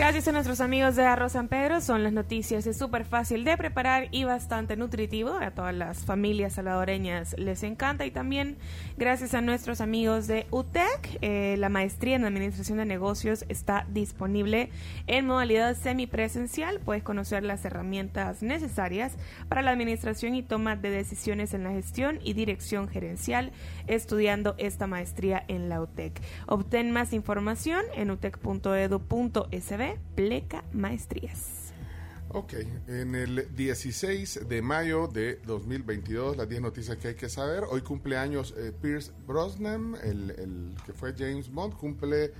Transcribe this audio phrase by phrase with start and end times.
[0.00, 3.58] Gracias a nuestros amigos de Arroz San Pedro, son las noticias, es súper fácil de
[3.58, 8.06] preparar y bastante nutritivo, a todas las familias salvadoreñas les encanta.
[8.06, 8.56] Y también
[8.96, 14.70] gracias a nuestros amigos de UTEC, eh, la maestría en Administración de Negocios está disponible
[15.06, 19.12] en modalidad semipresencial, puedes conocer las herramientas necesarias
[19.50, 23.52] para la administración y toma de decisiones en la gestión y dirección gerencial
[23.86, 26.22] estudiando esta maestría en la UTEC.
[26.46, 31.72] Obtén más información en utec.edu.sb Pleca Maestrías.
[32.32, 32.54] Ok,
[32.86, 37.64] en el 16 de mayo de 2022, las 10 noticias que hay que saber.
[37.68, 42.32] Hoy cumpleaños eh, Pierce Brosnan, el, el, que fue James Bond, cumple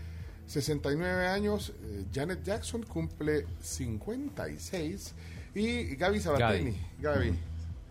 [0.47, 1.73] 69 años.
[1.83, 5.15] Eh, Janet Jackson cumple 56.
[5.57, 7.35] Y Gaby Sabatini, Gaby,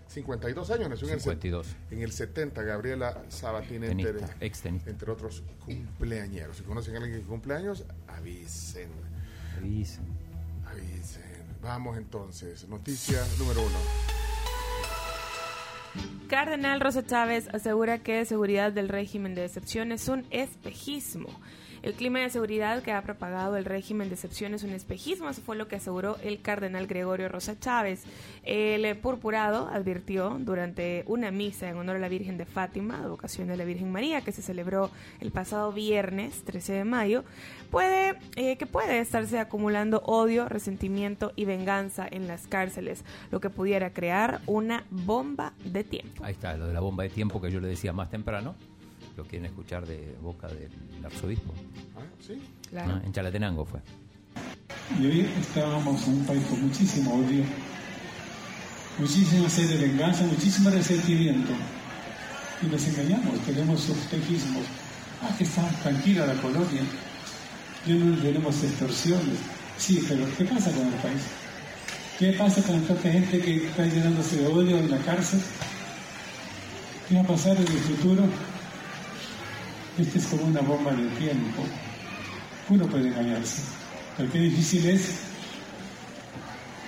[0.08, 1.68] 52 años, nació 52.
[1.68, 2.64] En, el, en el 70.
[2.64, 4.22] Gabriela Sabatini, entre,
[4.86, 6.56] entre otros cumpleañeros.
[6.56, 8.88] Si conocen a alguien que cumpleaños, avisen.
[9.60, 10.06] Avisen.
[10.66, 11.22] Avisen.
[11.62, 12.68] Vamos entonces.
[12.70, 13.78] Noticia número uno.
[16.30, 21.28] Cardenal Rosa Chávez asegura que seguridad del régimen de excepción es un espejismo.
[21.82, 25.42] El clima de seguridad que ha propagado el régimen de excepción es un espejismo, eso
[25.42, 28.04] fue lo que aseguró el cardenal Gregorio Rosa Chávez.
[28.44, 33.58] El purpurado advirtió durante una misa en honor a la Virgen de Fátima, vocación de
[33.58, 37.24] la Virgen María, que se celebró el pasado viernes 13 de mayo,
[37.72, 43.50] puede, eh, que puede estarse acumulando odio, resentimiento y venganza en las cárceles, lo que
[43.50, 46.24] pudiera crear una bomba de tiempo.
[46.24, 48.56] Ahí está, lo de la bomba de tiempo que yo le decía más temprano
[49.20, 50.72] lo quieren escuchar de boca del
[51.06, 51.54] arzobispo.
[51.98, 52.42] Ah, sí.
[52.70, 53.02] Claro.
[53.04, 53.82] en Chalatenango fue.
[54.98, 57.44] Y hoy estábamos en un país con muchísimo odio,
[58.98, 61.52] muchísima sed de venganza, muchísimo resentimiento.
[62.62, 64.64] Y nos engañamos, tenemos espejismos.
[65.22, 66.84] Ah, que está tranquila la colonia.
[67.86, 69.38] Ya no tenemos extorsiones.
[69.78, 71.24] Sí, pero ¿qué pasa con el país?
[72.18, 75.42] ¿Qué pasa con tanta gente que está llenándose de odio en la cárcel?
[77.08, 78.24] ¿Qué va a pasar en el futuro?
[80.00, 81.64] Este es como una bomba de tiempo.
[82.70, 83.64] Uno puede engañarse,
[84.16, 85.10] pero qué difícil es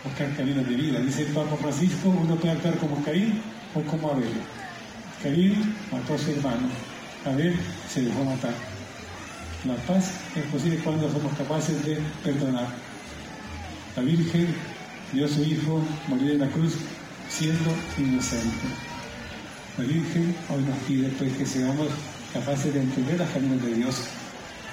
[0.03, 0.99] buscar caminos de vida.
[0.99, 3.41] Dice el Papa Francisco, uno puede actuar como Caín
[3.75, 4.31] o como Abel.
[5.22, 6.69] Caín mató a su hermano,
[7.25, 7.55] Abel
[7.89, 8.53] se dejó matar.
[9.66, 12.67] La paz es posible cuando somos capaces de perdonar.
[13.95, 14.55] La Virgen
[15.11, 16.75] dio a su Hijo morir en la cruz
[17.29, 18.67] siendo inocente.
[19.78, 21.88] La Virgen hoy nos pide pues que seamos
[22.34, 24.03] capaces de entender los caminos de Dios,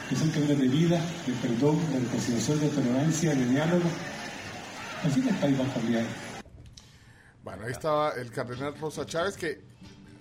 [0.09, 3.89] que son caminos de vida, de perdón, de reconciliación, de tolerancia, de diálogo.
[5.05, 6.05] Así que el país va a cambiar.
[7.45, 9.61] Bueno, ahí estaba el cardenal Rosa Chávez, que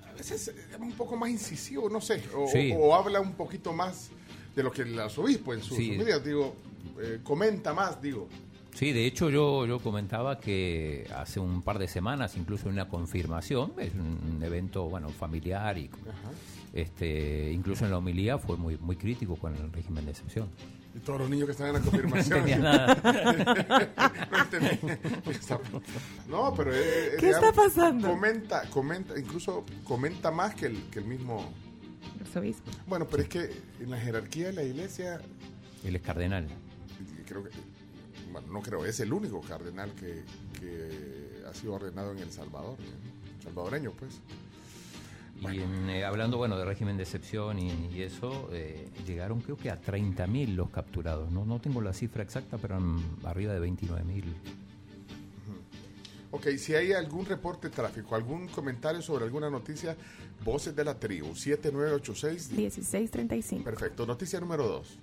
[0.09, 2.71] a veces es un poco más incisivo, no sé, o, sí.
[2.75, 4.09] o, o habla un poquito más
[4.55, 5.91] de lo que el arzobispo en sus sí.
[5.91, 6.55] medidas, digo,
[6.99, 8.27] eh, comenta más, digo.
[8.73, 12.87] Sí, de hecho yo, yo comentaba que hace un par de semanas, incluso en una
[12.87, 16.31] confirmación, es un evento bueno familiar y Ajá.
[16.73, 20.49] Este incluso en la homilía fue muy muy crítico con el régimen de excepción.
[20.95, 22.45] Y todos los niños que están en la confirmación.
[22.45, 22.95] no nada.
[25.49, 25.61] no,
[26.27, 28.09] no, pero eh, ¿Qué digamos, está pasando?
[28.09, 31.51] Comenta, comenta, incluso comenta más que el, que el mismo
[32.21, 32.71] arzobispo.
[32.87, 35.21] Bueno, pero es que en la jerarquía de la iglesia
[35.83, 36.47] él es cardenal.
[37.27, 37.49] Creo que
[38.31, 40.23] bueno, no creo, es el único cardenal que,
[40.59, 43.43] que ha sido ordenado en El Salvador, ¿eh?
[43.43, 44.19] salvadoreño pues.
[45.41, 49.55] Y en, eh, hablando bueno de régimen de excepción y, y eso, eh, llegaron creo
[49.55, 51.31] que a 30.000 los capturados.
[51.31, 52.79] No, no tengo la cifra exacta, pero
[53.23, 54.23] arriba de 29.000.
[56.31, 59.95] Ok, si hay algún reporte de tráfico, algún comentario sobre alguna noticia,
[60.43, 63.63] voces de la tribu, 7986-1635.
[63.63, 64.99] Perfecto, noticia número 2.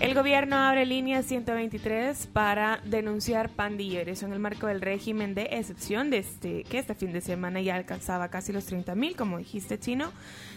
[0.00, 6.08] El gobierno abre línea 123 para denunciar pandilleros en el marco del régimen de excepción
[6.08, 9.80] de este, que este fin de semana ya alcanzaba casi los 30 mil, como dijiste,
[9.80, 10.12] Chino.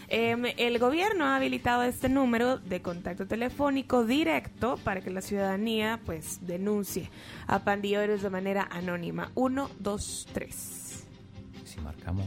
[0.08, 5.98] Eh, el gobierno ha habilitado este número de contacto telefónico directo para que la ciudadanía
[6.06, 7.10] pues denuncie
[7.48, 9.32] a pandilleros de manera anónima.
[9.34, 11.06] 1, 2, 3.
[11.64, 12.26] Si marcamos,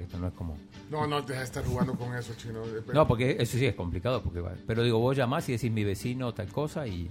[0.00, 0.56] esto no es como
[0.94, 2.62] no, no, deja de estar jugando con eso, chino.
[2.92, 4.22] No, porque eso sí es complicado.
[4.22, 7.10] porque Pero digo, vos llamás y decís mi vecino tal cosa y.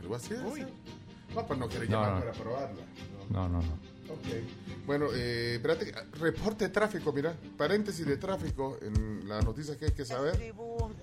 [0.00, 0.28] algo así.
[0.28, 0.68] ser.
[1.34, 2.20] No, pues no quería No, llamar no.
[2.20, 2.82] para probarla.
[3.30, 3.88] No, no, no.
[4.12, 4.86] Ok.
[4.86, 9.92] Bueno, eh, espérate, reporte de tráfico, mira, paréntesis de tráfico en las noticias que hay
[9.92, 10.54] que saber.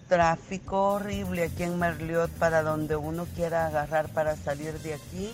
[0.08, 5.32] Tráfico horrible aquí en Merliot para donde uno quiera agarrar para salir de aquí.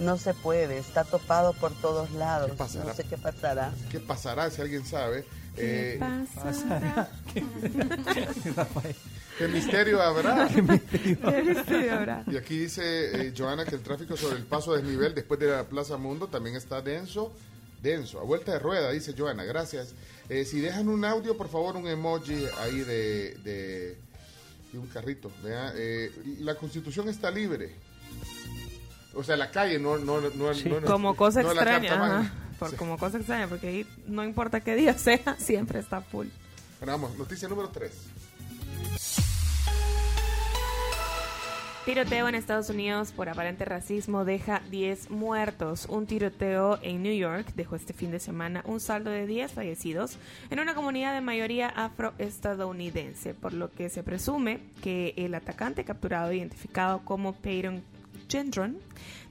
[0.00, 2.50] No se puede, está topado por todos lados.
[2.50, 2.84] ¿Qué pasará?
[2.84, 3.72] No sé qué pasará.
[3.90, 5.24] ¿Qué pasará si alguien sabe?
[5.54, 7.08] ¿Qué Eh, pasa?
[9.38, 10.48] ¿Qué misterio habrá?
[11.68, 12.24] Sí, ahora.
[12.26, 15.46] Y aquí dice eh, Joana que el tráfico sobre el paso de desnivel después de
[15.50, 17.32] la Plaza Mundo también está denso.
[17.82, 19.94] Denso, a vuelta de rueda, dice Joana, gracias.
[20.28, 23.98] Eh, si dejan un audio, por favor, un emoji ahí de, de,
[24.72, 25.30] de un carrito.
[25.42, 26.10] vea, eh,
[26.40, 27.74] la constitución está libre.
[29.14, 29.96] O sea, la calle, no...
[29.98, 32.32] no, no, no- no- Como cosa no extraña, ajá.
[32.58, 32.76] Por, Sí.
[32.76, 36.26] como cosa extraña, porque ahí no importa qué día sea, siempre está full.
[36.80, 37.90] Bueno, vamos, noticia número 3.
[41.84, 45.84] Tiroteo en Estados Unidos por aparente racismo deja 10 muertos.
[45.90, 50.16] Un tiroteo en New York dejó este fin de semana un saldo de 10 fallecidos
[50.48, 56.32] en una comunidad de mayoría afroestadounidense, por lo que se presume que el atacante capturado,
[56.32, 57.82] identificado como Peyton
[58.28, 58.76] children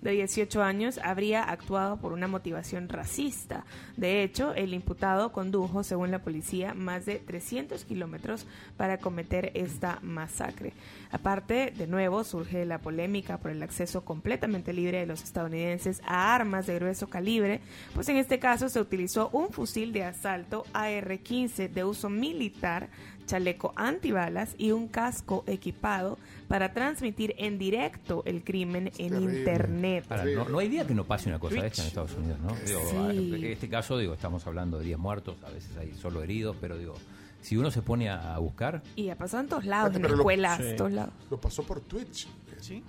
[0.03, 3.65] de 18 años, habría actuado por una motivación racista.
[3.97, 8.45] De hecho, el imputado condujo, según la policía, más de 300 kilómetros
[8.77, 10.73] para cometer esta masacre.
[11.11, 16.35] Aparte, de nuevo, surge la polémica por el acceso completamente libre de los estadounidenses a
[16.35, 17.61] armas de grueso calibre,
[17.94, 22.89] pues en este caso se utilizó un fusil de asalto AR-15 de uso militar
[23.25, 26.17] chaleco antibalas y un casco equipado
[26.47, 29.93] para transmitir en directo el crimen en terrible.
[30.10, 32.40] Ahora, no, no hay día que no pase una cosa de esta en Estados Unidos,
[32.40, 32.56] ¿no?
[32.66, 33.36] Digo, Sí.
[33.36, 36.78] En este caso, digo, estamos hablando de 10 muertos, a veces hay solo heridos, pero
[36.78, 36.95] digo,
[37.42, 40.16] si uno se pone a, a buscar, Y ha pasado en todos lados, en Pero
[40.16, 40.75] lo- escuelas, Sí.
[40.78, 41.13] todos lados.
[41.30, 42.28] Lo pasó por Twitch.
[42.62, 42.81] Sí.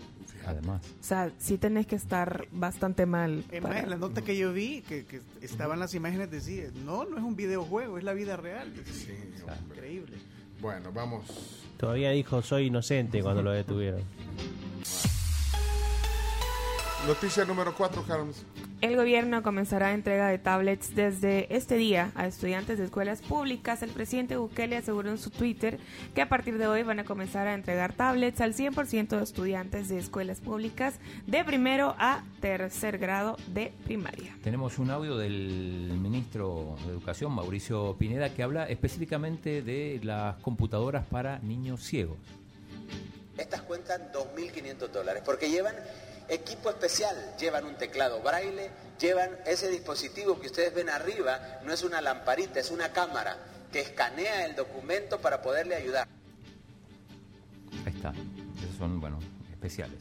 [0.47, 0.83] además.
[1.01, 3.43] O sea, sí tenés que estar bastante mal.
[3.50, 6.65] Es para- más, en la nota que yo vi, que, que estaban las imágenes, decía,
[6.85, 8.71] no, no es un videojuego, es la vida real.
[8.85, 9.09] Sí.
[9.71, 10.17] Increíble.
[10.61, 11.25] Bueno, vamos.
[11.79, 14.03] Todavía dijo soy inocente cuando lo detuvieron.
[17.06, 18.47] Noticia número 4, Carlos.
[18.81, 23.83] El gobierno comenzará entrega de tablets desde este día a estudiantes de escuelas públicas.
[23.83, 25.79] El presidente Bukele aseguró en su Twitter
[26.15, 29.91] que a partir de hoy van a comenzar a entregar tablets al 100% de estudiantes
[29.91, 30.95] de escuelas públicas
[31.27, 34.35] de primero a tercer grado de primaria.
[34.43, 41.05] Tenemos un audio del ministro de Educación, Mauricio Pineda, que habla específicamente de las computadoras
[41.05, 42.17] para niños ciegos.
[43.37, 45.75] Estas cuentan 2.500 dólares porque llevan
[46.29, 51.82] equipo especial, llevan un teclado braille, llevan ese dispositivo que ustedes ven arriba, no es
[51.82, 53.37] una lamparita, es una cámara
[53.73, 56.06] que escanea el documento para poderle ayudar.
[57.85, 58.12] Ahí está.
[58.62, 59.19] Esos son, bueno,
[59.53, 60.00] especiales.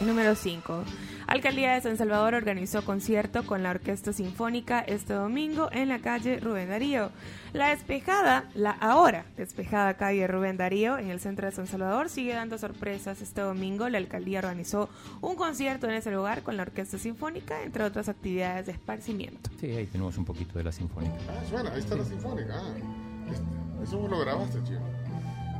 [0.00, 0.84] Número 5.
[1.30, 6.40] Alcaldía de San Salvador organizó concierto con la Orquesta Sinfónica este domingo en la calle
[6.40, 7.10] Rubén Darío.
[7.52, 12.34] La despejada, la ahora despejada calle Rubén Darío en el centro de San Salvador sigue
[12.34, 13.22] dando sorpresas.
[13.22, 14.88] Este domingo la alcaldía organizó
[15.20, 19.50] un concierto en ese lugar con la Orquesta Sinfónica, entre otras actividades de esparcimiento.
[19.60, 21.14] Sí, ahí tenemos un poquito de la sinfónica.
[21.28, 22.54] Ah, suena, ahí está la sinfónica.
[22.56, 24.80] Ah, eso vos lo grabaste, chico.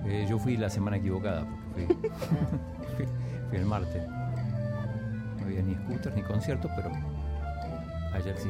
[0.05, 1.97] Eh, yo fui la semana equivocada, porque fui,
[2.97, 3.07] fui,
[3.51, 4.03] fui el martes.
[5.41, 6.91] No había ni scooters ni conciertos, pero
[8.15, 8.49] ayer sí.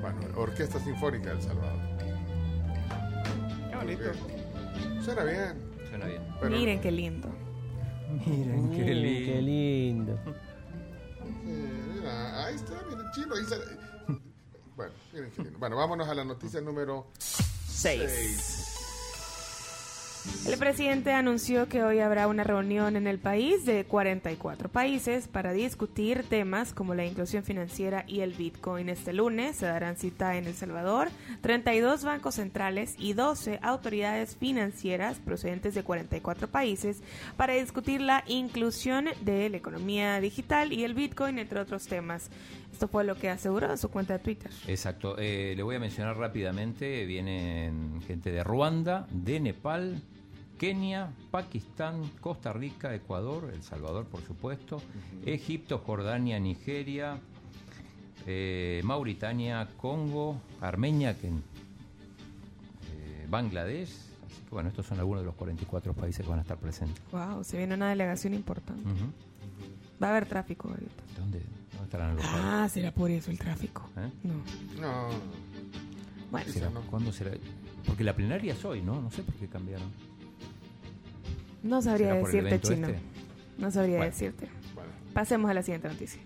[0.00, 1.78] Bueno, Orquesta Sinfónica del Salvador.
[3.70, 4.02] Qué bonito.
[5.04, 5.72] Suena bien.
[5.88, 6.22] Suena bien.
[6.40, 7.28] pero- Miren qué lindo.
[8.26, 9.32] Miren, qué Miren, lindo.
[9.32, 10.18] qué lindo.
[12.44, 13.34] Ahí está, miren, chino.
[13.34, 13.64] Ahí sale.
[14.76, 15.58] Bueno, miren qué lindo.
[15.58, 18.61] Bueno, vámonos a la noticia número 6.
[20.46, 25.52] El presidente anunció que hoy habrá una reunión en el país de 44 países para
[25.52, 28.88] discutir temas como la inclusión financiera y el Bitcoin.
[28.88, 31.08] Este lunes se darán cita en El Salvador
[31.40, 37.02] 32 bancos centrales y 12 autoridades financieras procedentes de 44 países
[37.36, 42.30] para discutir la inclusión de la economía digital y el Bitcoin, entre otros temas.
[42.72, 44.50] Esto fue lo que aseguró en su cuenta de Twitter.
[44.66, 45.16] Exacto.
[45.18, 47.04] Eh, le voy a mencionar rápidamente.
[47.06, 50.02] Vienen gente de Ruanda, de Nepal,
[50.66, 54.80] Kenia, Pakistán, Costa Rica, Ecuador, El Salvador, por supuesto,
[55.26, 57.18] Egipto, Jordania, Nigeria,
[58.28, 63.90] eh, Mauritania, Congo, Armenia, que, eh, Bangladesh.
[64.24, 67.02] Así que bueno, estos son algunos de los 44 países que van a estar presentes.
[67.10, 68.84] Wow, se viene una delegación importante.
[70.00, 71.02] Va a haber tráfico ahorita.
[71.18, 71.40] ¿Dónde,
[71.72, 73.90] dónde estarán los Ah, será por eso el tráfico.
[73.96, 74.08] ¿Eh?
[74.22, 74.80] No.
[74.80, 75.08] No.
[76.30, 77.32] Bueno, ¿Será- ¿Cuándo será?
[77.84, 79.02] Porque la plenaria es hoy, ¿no?
[79.02, 79.90] No sé por qué cambiaron.
[81.62, 82.88] No sabría ¿Será por el decirte, Chino.
[82.88, 83.00] este?
[83.58, 84.10] No sabría Bueno.
[84.12, 84.48] decirte.
[84.74, 86.20] Bueno, Pasemos a la siguiente noticia.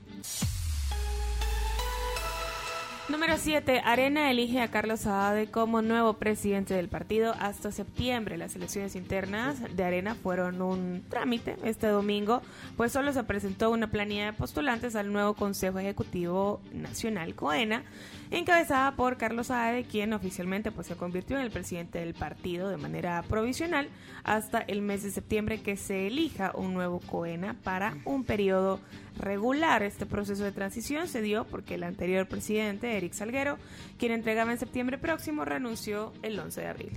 [3.09, 3.83] Número 7.
[3.85, 8.37] Arena elige a Carlos Saade como nuevo presidente del partido hasta septiembre.
[8.37, 12.43] Las elecciones internas de Arena fueron un trámite este domingo,
[12.77, 17.85] pues solo se presentó una planilla de postulantes al nuevo Consejo Ejecutivo Nacional COENA,
[18.33, 22.77] encabezada por Carlos Saade, quien oficialmente pues, se convirtió en el presidente del partido de
[22.77, 23.89] manera provisional
[24.25, 28.81] hasta el mes de septiembre que se elija un nuevo COENA para un periodo
[29.17, 29.83] regular.
[29.83, 33.59] Este proceso de transición se dio porque el anterior presidente, Eric Salguero,
[33.99, 36.93] quien entregaba en septiembre próximo, renunció el 11 de abril.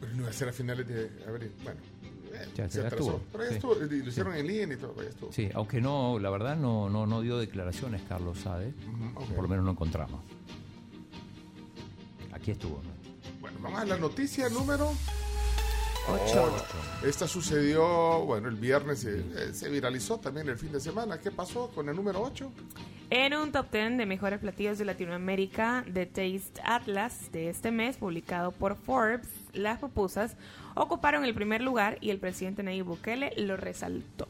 [0.00, 1.52] pero no iba a ser a finales de abril.
[1.62, 1.80] Bueno,
[2.34, 2.96] eh, Ya, se atrasó.
[2.96, 3.54] estuvo, Pero ya sí.
[3.56, 3.74] estuvo.
[3.84, 4.94] y Lo hicieron en línea y todo.
[5.02, 5.32] Ya estuvo.
[5.32, 9.26] Sí, aunque no, la verdad no, no, no dio declaraciones Carlos ok.
[9.34, 10.20] por lo menos no encontramos.
[12.32, 12.82] Aquí estuvo.
[12.82, 12.90] ¿no?
[13.40, 14.92] Bueno, vamos a la noticia número
[16.08, 16.52] Ocho.
[16.54, 16.64] 8.
[17.06, 21.18] Esta sucedió, bueno, el viernes se, eh, se viralizó también el fin de semana.
[21.18, 22.52] ¿Qué pasó con el número 8?
[23.10, 27.96] En un top 10 de mejores platillos de Latinoamérica de Taste Atlas de este mes,
[27.96, 30.36] publicado por Forbes, las pupusas
[30.74, 34.26] ocuparon el primer lugar y el presidente Nayib Bukele lo resaltó.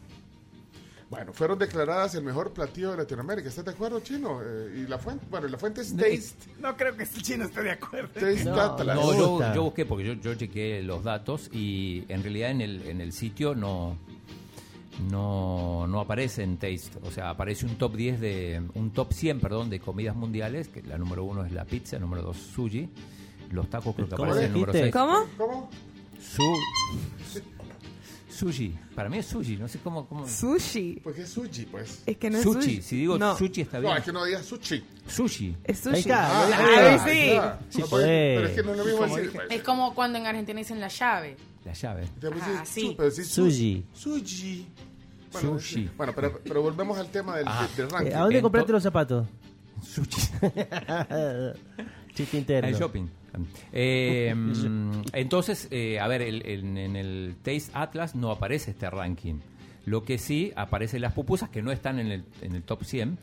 [1.10, 3.48] Bueno, fueron declaradas el mejor platillo de Latinoamérica.
[3.48, 4.40] ¿Estás de acuerdo, Chino?
[4.42, 6.50] Eh, y la fuente, bueno, la fuente es Taste.
[6.60, 8.08] No creo que el chino esté de acuerdo.
[8.08, 8.96] Taste No, Atlas.
[8.96, 13.00] No, yo, busqué porque yo, yo chequeé los datos y en realidad en el, en
[13.00, 13.96] el sitio no,
[15.10, 16.98] no, no aparece en Taste.
[17.02, 20.82] O sea, aparece un top 10 de, un top 100, perdón, de comidas mundiales, que
[20.82, 22.88] la número uno es la pizza, número dos sushi,
[23.50, 24.92] los tacos creo que ¿Cómo aparecen en el número dijiste?
[24.92, 25.04] 6.
[25.04, 25.26] ¿Cómo?
[25.36, 25.70] ¿Cómo?
[26.20, 26.42] Su,
[28.34, 30.06] sushi, para mí es sushi, no sé cómo...
[30.06, 31.00] cómo Sushi.
[31.02, 32.02] Pues es sushi, pues.
[32.06, 32.82] Es que no es sushi, sushi.
[32.82, 33.92] si digo no, sushi está bien.
[33.92, 34.84] No, es que no digas sushi.
[35.06, 35.56] Sushi.
[35.64, 35.94] es sushi.
[35.94, 36.26] Ahí está.
[36.26, 37.30] Ah, Ay, ahí sí.
[37.30, 37.60] está.
[37.70, 38.36] Sí No, podés.
[38.38, 39.32] Pero es que no es lo mismo Como decir.
[39.32, 39.46] pues.
[39.50, 41.36] Es como cuando en Argentina dicen la llave.
[41.64, 42.08] La llave.
[42.42, 42.94] Ah, sí.
[42.96, 43.84] pero sí, Sushi.
[43.94, 44.66] Sushi.
[45.40, 45.90] Sushi.
[45.96, 47.66] Bueno, pero, pero volvemos al tema del, Ah.
[47.76, 48.12] del ranking.
[48.12, 49.26] ¿A dónde compraste los zapatos?
[49.82, 50.20] Sushi.
[52.14, 52.68] Chiste interno.
[52.68, 53.06] El shopping.
[53.72, 54.34] Eh,
[55.12, 59.36] entonces, eh, a ver, el- el- en el Taste Atlas no aparece este ranking.
[59.86, 63.18] Lo que sí aparecen las pupusas que no están en el, en el top 100,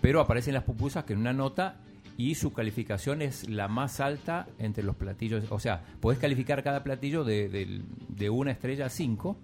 [0.00, 1.76] pero aparecen las pupusas que en una nota
[2.16, 5.44] y su calificación es la más alta entre los platillos.
[5.50, 9.36] O sea, podés calificar cada platillo de, de una estrella a 5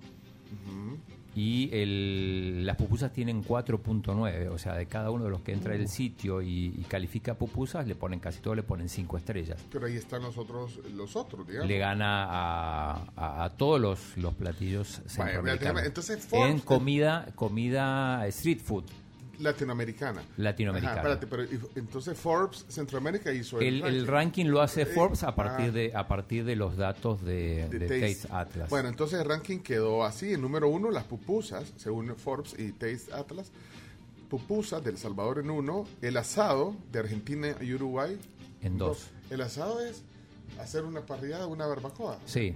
[1.35, 4.49] y el- las pupusas tienen 4.9.
[4.51, 7.87] O sea, de cada uno de los que entra al sitio y, y califica pupusas,
[7.87, 11.47] le ponen casi todo, le ponen 5 estrellas Pero ahí están los otros, los otros,
[11.47, 11.69] digamos.
[11.69, 15.01] le gana a, a- a todos los, los platillos
[15.59, 18.85] déjame- entonces, Forbes- en comida comida street food
[19.39, 20.23] Latinoamericana.
[20.37, 21.01] latinoamericana.
[21.01, 25.35] Ajá, espérate, pero entonces Forbes Centroamérica hizo el, el ranking lo hace Eh, Forbes a
[25.35, 25.73] partir ah.
[25.73, 28.15] de a partir de los datos de, de de Taste.
[28.29, 28.71] Taste Atlas.
[28.71, 30.33] Bueno, entonces el ranking quedó así.
[30.35, 33.51] En número uno, las pupusas, según Forbes y Taste Atlas.
[34.29, 35.87] Pupusas del Salvador en uno.
[36.01, 38.19] El asado de Argentina y Uruguay.
[38.63, 39.09] En dos.
[39.29, 40.03] El asado es
[40.61, 42.19] hacer una parrillada, una barbacoa.
[42.27, 42.55] Sí.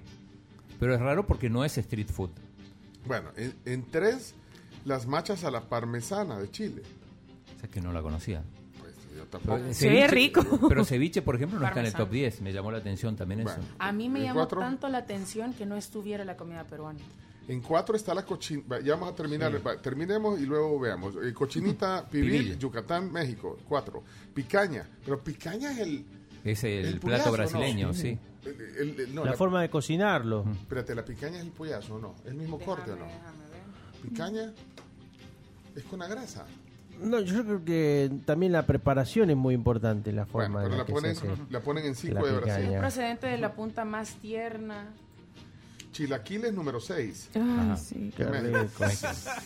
[0.78, 2.30] Pero es raro porque no es street food.
[3.06, 4.34] Bueno, en, en tres,
[4.86, 6.82] las machas a la parmesana de Chile.
[7.56, 8.42] O sea que no la conocía.
[8.80, 9.58] Pues yo tampoco.
[9.58, 10.42] Pero Se ve rico.
[10.68, 12.40] Pero ceviche, por ejemplo, no está en el top 10.
[12.40, 13.50] Me llamó la atención también eso.
[13.54, 13.64] Bueno.
[13.78, 14.60] A mí me ¿En llamó cuatro?
[14.60, 17.00] tanto la atención que no estuviera la comida peruana.
[17.48, 18.80] En cuatro está la cochinita.
[18.80, 19.64] Ya vamos a terminar.
[19.64, 21.14] Va, Terminemos y luego veamos.
[21.22, 22.58] Eh, cochinita pibil, Pibil.
[22.58, 23.56] Yucatán, México.
[23.68, 24.02] Cuatro.
[24.34, 24.88] Picaña.
[25.04, 26.04] Pero picaña es el.
[26.44, 27.32] Es el, El plato puyazo, ¿no?
[27.32, 28.16] brasileño, sí.
[28.44, 30.44] el- el- el- no, la, la- forma de cocinarlo.
[30.60, 32.14] Espérate, la picaña es el pollazo, ¿no?
[32.24, 33.04] ¿Es el mismo corte o no?
[33.06, 33.45] Déjame, déjame.
[34.10, 34.52] Picaña
[35.74, 36.46] es con la grasa.
[37.00, 40.78] No, yo creo que también la preparación es muy importante, la forma Bueno, pero en
[40.78, 41.42] la que ponen, se hace.
[41.50, 42.62] la ponen en cinco de Brasil.
[42.64, 42.80] picaña.
[42.80, 44.86] Procedente de la punta más tierna.
[45.92, 47.30] Chilaquiles número 6.
[47.34, 48.12] Ay, sí.
[48.16, 48.84] Qué rico.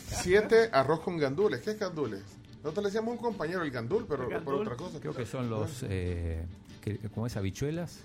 [0.06, 0.70] 7.
[0.72, 1.60] Arroz con gandules.
[1.60, 2.22] ¿Qué es gandules?
[2.62, 5.00] Nosotros le decíamos a un compañero el gandul, pero por otra cosa.
[5.00, 6.44] Creo que son los, eh,
[6.80, 7.36] que, ¿cómo es?
[7.36, 8.00] ¿Habichuelas?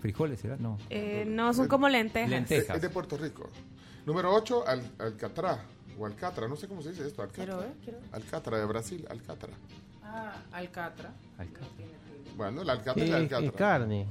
[0.00, 0.56] ¿Frijoles será?
[0.56, 0.78] No.
[0.90, 2.28] Eh, no, son como lentejas.
[2.30, 3.48] Lente- Es, es de Puerto Rico.
[4.06, 5.58] Número 8, al, Alcatraz.
[5.98, 7.22] O Alcatra, no sé cómo se dice esto.
[7.22, 7.44] Alcatra.
[7.44, 8.08] Quiero ver, quiero ver.
[8.12, 9.52] Alcatra de Brasil, Alcatra.
[10.02, 11.12] Ah, alcatra.
[11.38, 11.68] Alcatra.
[12.36, 13.52] Bueno, el Alcatra Es, es Alcatra.
[13.52, 14.06] carne.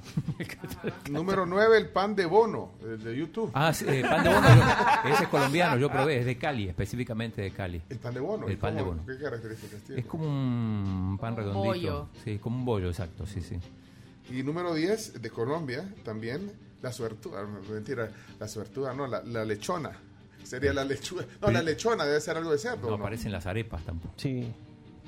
[1.12, 3.52] Número 9, el pan de bono, el de YouTube.
[3.54, 4.48] Ah, sí, eh, pan de bono.
[4.48, 6.20] yo- ese es colombiano, yo probé.
[6.20, 7.82] Es de Cali, específicamente de Cali.
[7.90, 8.48] El pan de bono.
[8.48, 9.06] El ¿y pan de bono.
[9.06, 10.02] ¿Qué características tiene?
[10.02, 11.92] Es como un pan Como un redondito.
[11.94, 12.10] bollo.
[12.24, 13.58] Sí, como un bollo, exacto, sí, sí.
[14.32, 16.50] Y número 10, de Colombia, también,
[16.82, 17.46] la suertuda.
[17.70, 18.10] Mentira,
[18.40, 19.92] la suertuda, no, la, la lechona.
[20.44, 21.26] Sería la lechuga.
[21.42, 22.90] No, la lechona debe ser algo de cerdo.
[22.90, 23.04] No ¿no?
[23.04, 24.14] aparecen las arepas tampoco.
[24.18, 24.52] Sí.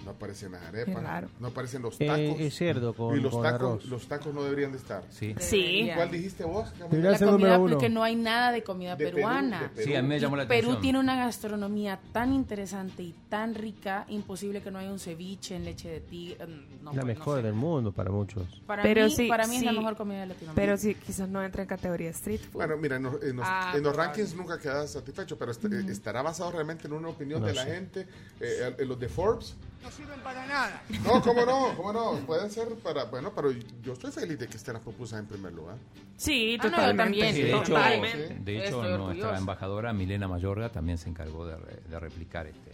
[0.04, 1.24] No aparecen las arepas.
[1.40, 2.40] No aparecen los Eh, tacos.
[2.40, 3.86] es cerdo con- y los con tacos, arroz.
[3.86, 5.04] los tacos no deberían de estar.
[5.10, 5.34] Sí.
[5.40, 5.90] Sí.
[5.96, 6.68] ¿Cuál dijiste vos?
[6.92, 9.62] La comida, porque no hay nada de comida De Perú, peruana.
[9.64, 9.88] de Perú.
[9.88, 10.82] Sí, a mí me llamó la Perú atención.
[10.82, 15.66] tiene una gastronomía tan interesante y tan rica, imposible que no haya un ceviche en
[15.66, 16.46] leche de tigre.
[16.46, 16.50] mm,
[16.84, 17.44] No, la pues, no mejor sé.
[17.44, 18.62] del mundo para muchos.
[18.68, 20.62] Para Pero mí, sí, para mí es la mejor comida de Latinoamérica.
[20.62, 22.54] Pero sí, quizás no entra en categoría street food.
[22.54, 24.14] Bueno, mira, en los, en los- Ah, en los probable.
[24.22, 27.54] rankings nunca quedas satisfecho, pero est- eh, estará basado realmente en una opinión No de
[27.56, 27.72] la sé.
[27.72, 28.08] gente,
[28.40, 29.56] eh, en los de Forbes.
[29.86, 30.82] No sirven para nada.
[31.04, 34.58] No, cómo no, cómo no, pueden ser para, bueno, pero yo estoy feliz de que
[34.58, 35.78] estén las propusas en primer lugar.
[36.18, 38.36] sí, Ah, no, también, Sí, de hecho, totalmente.
[38.40, 42.72] de hecho Estoy nuestra embajadora Milena Mayorga también se encargó de, re- de replicar este.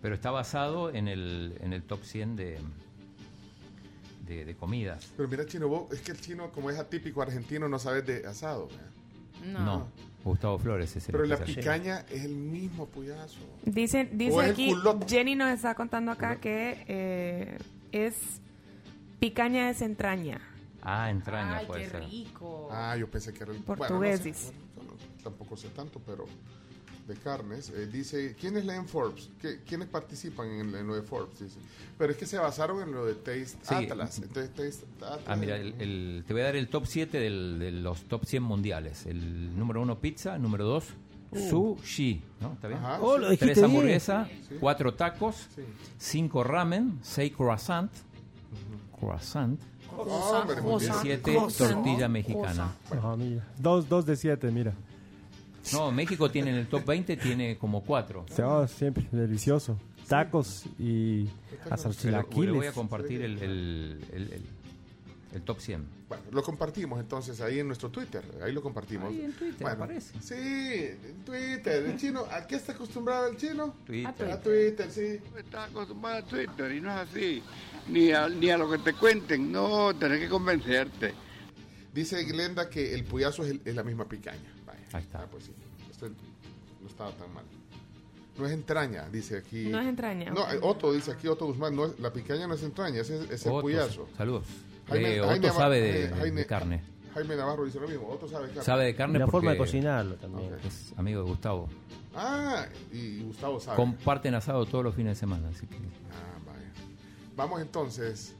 [0.00, 2.58] Pero está basado en el, en el top 100 de,
[4.26, 5.08] de, de comidas.
[5.16, 8.24] Pero mira, chino, vos, es que el chino, como es atípico argentino, no sabes de
[8.24, 8.68] asado.
[8.68, 8.91] ¿verdad?
[9.42, 9.64] No.
[9.64, 9.88] No,
[10.24, 13.40] Gustavo Flores es el Pero la picaña es el mismo puyazo.
[13.64, 14.74] Dice, O dice es aquí.
[15.08, 17.58] Jenny nos está contando acá que eh,
[17.90, 18.40] es
[19.18, 20.40] picaña de entraña.
[20.82, 22.04] Ah, entraña Ay, puede qué ser.
[22.04, 22.68] rico.
[22.70, 26.24] Ah, yo pensé que era el Portugués, no sé, bueno, tampoco sé tanto, pero
[27.14, 27.70] de carnes.
[27.70, 29.30] Eh, dice, ¿quiénes leen Forbes?
[29.40, 31.38] ¿Qué- ¿Quiénes participan en, en lo de Forbes?
[31.40, 31.58] Dice.
[31.98, 33.74] Pero es que se basaron en lo de Taste Sí.
[33.74, 34.18] Atlas.
[34.18, 35.20] Entonces, Taste Atlas.
[35.26, 38.24] Ah, mira, el, el- te voy a dar el top 7 del- de los top
[38.24, 39.06] 100 mundiales.
[39.06, 40.84] El número 1 pizza, número 2
[41.48, 42.52] sushi, ¿no?
[42.52, 42.78] ¿Está bien?
[42.80, 43.36] Ajá, Oh, sí.
[43.38, 44.56] Tres hamburguesas, Sí.
[44.60, 45.62] cuatro tacos, Sí.
[45.96, 47.90] cinco ramen, seis croissant,
[48.98, 49.58] croissant
[49.90, 50.92] Ah, hombre, muy bien.
[50.92, 52.72] y siete tortilla mexicana.
[52.90, 53.46] Ajá, mira.
[53.58, 54.72] Dos, dos de siete, mira.
[55.72, 58.26] No, México tiene en el top 20 tiene como cuatro.
[58.34, 59.78] Se va siempre delicioso.
[60.08, 61.28] Tacos y
[61.70, 64.42] hasta Le, voy a compartir el, el- el- el-
[65.34, 65.86] el top 100.
[66.08, 68.22] Bueno, lo compartimos entonces ahí en nuestro Twitter.
[68.42, 69.08] Ahí lo compartimos.
[69.10, 70.12] Ahí en Twitter Bueno, aparece.
[70.20, 71.86] Sí, en Twitter.
[71.86, 73.74] El chino, ¿a qué está acostumbrado el chino?
[73.86, 74.30] Twitter.
[74.30, 75.18] A Twitter, sí.
[75.38, 77.42] Estás acostumbrado a Twitter y no es así.
[77.88, 79.50] Ni a, ni a lo que te cuenten.
[79.50, 81.14] No, tenés que convencerte.
[81.94, 84.52] Dice Glenda que el puyazo es, el- es la misma picaña.
[84.92, 85.22] Ahí está.
[85.22, 85.52] Ah, pues sí.
[85.90, 87.44] Esto no estaba tan mal.
[88.38, 89.66] No es entraña, dice aquí.
[89.66, 92.62] No es entraña, No, Otto dice aquí, Otto Guzmán, no es- la picaña no es
[92.62, 94.08] entraña, es, es el Otto, puyazo.
[94.16, 94.46] Saludos.
[94.88, 96.82] Jaime- Eh, Otto sabe eh, de, carne.
[97.14, 98.64] Jaime Navarro dice lo mismo, Otto sabe de carne.
[98.64, 100.54] Sabe de carne la porque forma de cocinarlo también.
[100.66, 101.68] Es amigo de Gustavo.
[102.14, 103.76] Ah, y Gustavo sabe.
[103.76, 106.72] Comparten asado todos los fines de semana, así que Ah, vaya.
[107.36, 108.34] Vamos entonces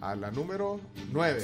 [0.00, 0.80] a la número
[1.12, 1.40] 9.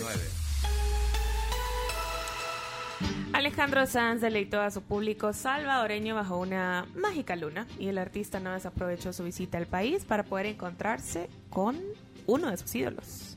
[3.33, 8.53] Alejandro Sanz deleitó a su público salvadoreño bajo una mágica luna y el artista no
[8.53, 11.79] desaprovechó su visita al país para poder encontrarse con
[12.27, 13.37] uno de sus ídolos,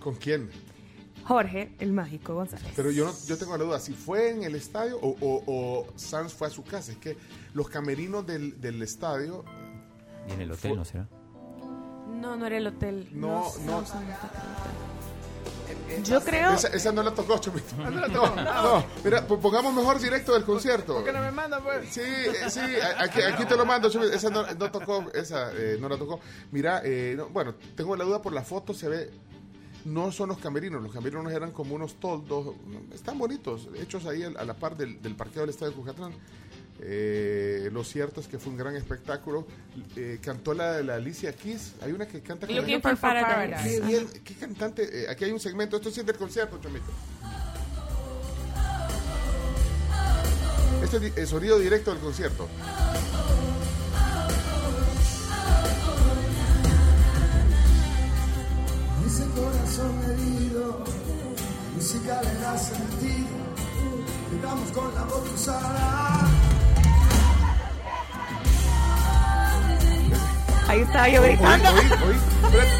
[0.00, 0.50] ¿Con quién?
[1.24, 2.72] Jorge el Mágico González.
[2.76, 5.86] Pero yo, no, yo tengo la duda, si fue en el estadio o, o, o
[5.96, 6.92] Sanz fue a su casa.
[6.92, 7.16] Es que
[7.52, 9.44] los camerinos del, del estadio
[10.28, 11.08] y en el hotel, Fue- ¿no será?
[12.20, 13.08] No, no era el hotel.
[13.12, 13.84] No, sé, no.
[13.84, 13.94] sé
[16.04, 16.52] Yo creo...
[16.52, 17.74] Esa, esa no la tocó, Chomito.
[17.76, 20.94] No, no, mira, po- pongamos mejor directo del concierto.
[20.94, 21.88] ¿Por qué no me manda, pues?
[21.92, 22.60] Sí, eh, sí,
[22.98, 24.12] aquí, aquí te lo mando, Chomito.
[24.12, 26.20] Esa no, no tocó, esa eh, no la tocó.
[26.52, 29.10] Mira, eh, no, bueno, tengo la duda por la foto, se ve,
[29.84, 32.54] no son los camerinos, los camerinos eran como unos toldos,
[32.92, 36.12] están bonitos, hechos ahí a la par del, del parqueo del Estadio Cucatlán.
[36.80, 39.46] Eh, lo cierto es que fue un gran espectáculo.
[39.96, 41.74] Eh, cantó la, la Alicia Keys.
[41.82, 43.80] Hay una que canta con Looking for Paradise.
[43.80, 45.04] Qué bien, qué cantante.
[45.04, 45.76] Eh, aquí hay un segmento.
[45.76, 46.92] Esto sí es del concierto, Chomito.
[50.82, 52.48] Este es el sonido directo del concierto.
[59.06, 60.84] Ese corazón herido,
[61.74, 63.26] música le da sentido.
[64.30, 66.45] Llegamos con la voz usada.
[70.68, 71.70] Ahí estaba yo gritando.
[71.70, 72.70] oí, oí, espérate.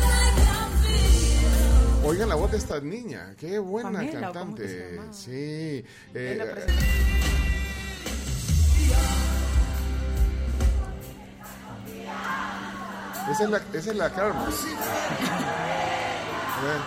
[2.04, 5.12] Oigan la voz de esta niña, qué buena Pamela, ¿o cómo que se cantante.
[5.12, 5.84] Sí.
[6.14, 6.66] eh,
[13.30, 14.42] esa es la, esa es la Carmen.
[14.42, 14.46] A
[16.62, 16.80] ver.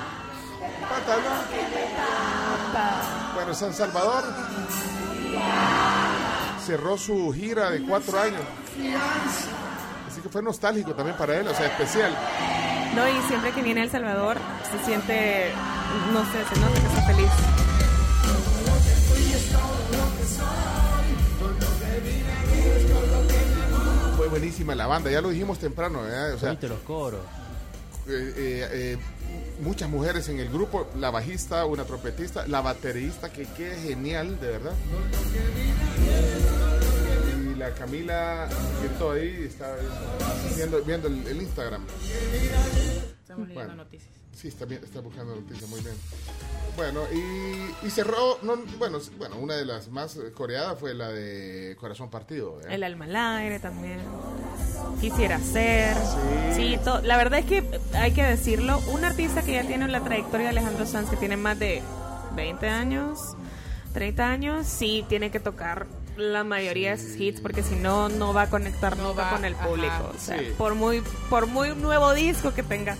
[0.89, 1.23] Pátalo.
[3.35, 4.23] Bueno, San Salvador
[6.65, 8.41] cerró su gira de cuatro años.
[10.19, 12.13] Así que fue nostálgico también para él, o sea, especial.
[12.93, 14.35] No, y siempre que viene a El Salvador
[14.69, 15.49] se siente,
[16.11, 17.31] no sé, se nota que está feliz.
[24.17, 26.33] Fue buenísima la banda, ya lo dijimos temprano, ¿verdad?
[26.33, 27.21] O sea, los coros.
[28.09, 28.97] eh, eh, eh,
[29.61, 34.49] muchas mujeres en el grupo, la bajista, una trompetista, la baterista, que qué genial, de
[34.49, 34.73] verdad.
[37.69, 38.47] La Camila
[38.79, 39.75] Quieto ahí está
[40.55, 41.85] viendo, viendo el, el Instagram.
[43.21, 43.75] Estamos leyendo Bueno.
[43.75, 44.09] noticias.
[44.35, 45.93] Sí, está, bien, está buscando noticias, muy bien.
[46.75, 51.09] Bueno, y, y cerró, no, bueno, bueno, una de las más eh, coreadas fue la
[51.09, 52.59] de Corazón Partido.
[52.61, 52.67] ¿eh?
[52.73, 53.99] El alma al aire también.
[55.01, 55.95] Quisiera ser.
[56.55, 56.75] Sí.
[56.75, 58.79] Sí, to- la verdad es que hay que decirlo.
[58.93, 61.83] Un artista que ya tiene la trayectoria de Alejandro Sanz, que tiene más de
[62.35, 63.19] 20 años,
[63.93, 65.85] 30 años, sí tiene que tocar
[66.19, 69.45] la mayoría de sus hits porque si no no va a conectar nunca va, con
[69.45, 69.67] el ajá.
[69.67, 70.11] público.
[70.15, 70.53] O sea, Sí.
[70.57, 72.97] por muy por muy nuevo disco que tengas.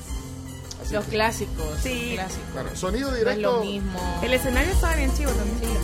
[0.83, 1.65] Así Los que- clásicos.
[1.83, 2.17] Sí.
[2.73, 3.41] sonido No es directo.
[3.57, 4.19] lo mismo.
[4.23, 5.77] El escenario estaba bien chivo también.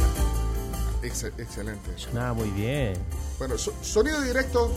[1.03, 1.91] Ex- excelente.
[2.17, 2.93] Ah, muy bien.
[3.37, 4.71] Bueno, so- sonido directo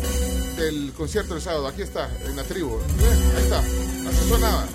[0.56, 1.68] del concierto del sábado.
[1.68, 2.76] Aquí está, en la tribu.
[3.36, 3.58] Ahí está.
[3.60, 4.66] Así sonaba.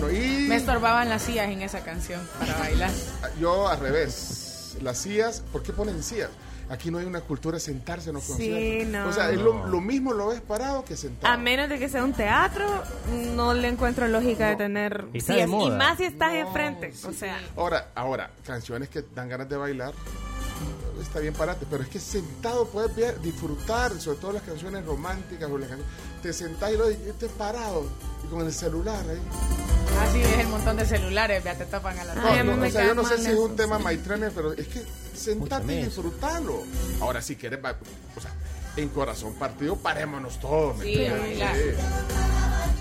[0.00, 2.90] Bueno, y Me estorbaban las sillas en esa canción para bailar.
[3.40, 4.76] yo al revés.
[4.82, 6.30] Las sillas, ¿por qué ponen sillas?
[6.70, 8.88] Aquí no hay una cultura de sentarse en los Sí, conciertos.
[8.92, 9.08] no.
[9.08, 11.32] O sea, es lo, lo mismo lo ves parado que sentado.
[11.32, 12.66] A menos de que sea un teatro,
[13.34, 15.48] no le encuentro lógica de tener de sillas.
[15.48, 16.92] Y más si estás enfrente.
[17.06, 19.94] O sea, Ahora, ahora, canciones que dan ganas de bailar,
[21.00, 25.50] está bien parate, pero es que sentado puedes ver, disfrutar, sobre todo las canciones románticas
[25.50, 27.84] o las canciones, te sentás y lo y estés parado
[28.28, 29.20] y con el celular ahí.
[30.08, 32.86] Así es el montón de celulares, ya te tapan a la No, no, o sea,
[32.86, 34.82] yo no sé si es un tema maitrane, pero es que
[35.14, 36.62] sentate y disfrutarlo.
[37.00, 37.58] Ahora, si quieres,
[38.16, 38.30] o sea,
[38.76, 40.76] en corazón partido, parémonos todos.
[40.78, 40.94] ¿me Sí.
[41.06, 41.82] Sí.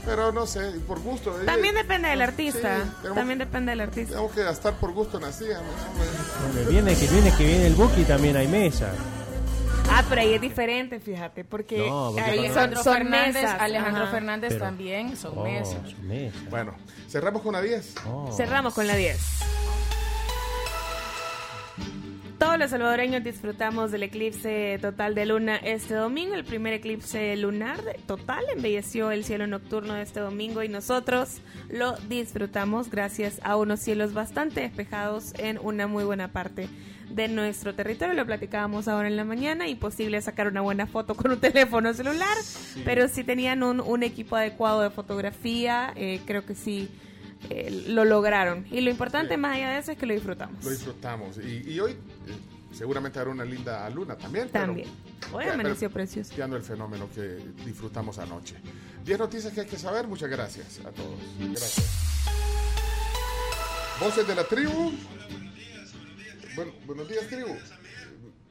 [0.05, 1.38] Pero no sé, por gusto.
[1.41, 2.77] eh, también depende del sí, artista.
[3.01, 4.12] tenemos- También depende del artista.
[4.12, 5.60] Tenemos que gastar por gusto nacida.
[5.60, 8.91] Bueno, el viernes que viene que viene el Buki también hay mesa.
[9.99, 13.60] Ah, pero ahí es diferente, fíjate, porque, No, porque ahí son, son Fernández, mesas.
[13.60, 14.12] Alejandro Ajá.
[14.12, 15.89] Fernández Pero- también son Oh, mesas.
[15.89, 16.38] su mesa.
[16.51, 16.75] Bueno,
[17.10, 17.95] cerramos con la 10.
[18.07, 18.31] Oh.
[18.31, 19.17] Cerramos con la 10.
[22.38, 26.36] Todos los salvadoreños disfrutamos del eclipse total de luna este domingo.
[26.36, 31.93] El primer eclipse lunar total embelleció el cielo nocturno de este domingo y nosotros lo
[32.08, 36.69] disfrutamos gracias a unos cielos bastante despejados en una muy buena parte
[37.10, 38.13] de nuestro territorio.
[38.13, 39.67] Lo platicábamos ahora en la mañana.
[39.67, 42.38] Imposible sacar una buena foto con un teléfono celular,
[42.86, 46.88] pero si tenían un, un equipo adecuado de fotografía, eh, creo que sí
[47.50, 48.65] eh, lo lograron.
[48.71, 49.39] Y lo importante Sí.
[49.39, 50.63] más allá de eso es que lo disfrutamos.
[50.63, 51.38] Lo disfrutamos.
[51.38, 51.95] Y, y hoy eh,
[52.73, 54.50] seguramente habrá una linda luna también.
[54.52, 54.88] pero- También.
[55.34, 56.34] Hoy Ya, amaneció precioso.
[56.34, 58.56] Tirando el fenómeno que disfrutamos anoche.
[59.04, 60.08] 10 noticias que hay que saber.
[60.08, 61.19] Muchas gracias a todos.
[61.39, 61.86] Gracias.
[64.00, 64.91] Voces de la tribu.
[66.56, 67.56] Bueno, buenos días, tribu.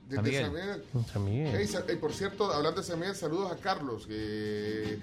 [0.08, 0.44] Desde San Miguel.
[0.44, 0.82] San Miguel.
[1.12, 1.54] San Miguel.
[1.56, 4.14] Hey, sa- hey, por cierto, hablando de San Miguel, saludos a Carlos, que
[4.94, 4.98] eh,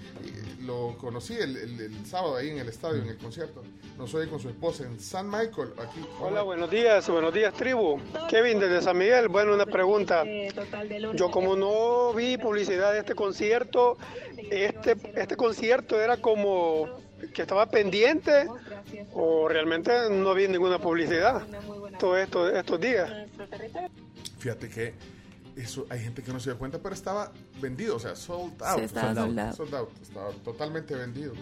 [0.62, 3.62] lo conocí el, el- el sábado ahí en el estadio, en el concierto.
[3.98, 6.00] Nos oye con su esposa en San Michael, aquí.
[6.20, 8.00] Hola, buenos días, buenos días tribu.
[8.30, 9.28] Kevin desde San Miguel.
[9.28, 10.24] Bueno, una pregunta.
[11.14, 13.98] Yo como no vi publicidad de este concierto,
[14.50, 16.88] este, este concierto era como
[17.34, 18.48] que estaba pendiente
[19.12, 21.42] o realmente no vi ninguna publicidad
[21.98, 23.10] todos estos, estos días.
[24.38, 24.94] Fíjate que
[25.56, 28.78] eso hay gente que no se dio cuenta, pero estaba vendido, o sea, sold out.
[28.78, 29.56] Sí, estaba sold out.
[29.56, 31.32] Sold out, estaba totalmente vendido.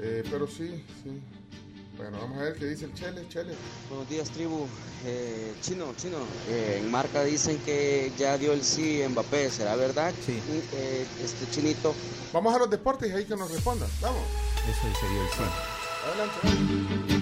[0.00, 1.20] Eh, pero sí, sí.
[1.96, 3.54] Bueno, vamos a ver qué dice el Chele, Chele.
[3.88, 4.66] Buenos días, tribu.
[5.04, 6.18] Eh, chino, chino.
[6.48, 10.14] eh, en marca dicen que ya dio el sí Mbappé, ¿será verdad?
[10.24, 10.40] Sí.
[10.74, 11.94] Eh, este chinito.
[12.32, 13.88] Vamos a los deportes y ahí que nos respondan.
[14.00, 14.22] Vamos.
[14.68, 15.42] Eso sería el sí.
[16.06, 17.17] Adelante.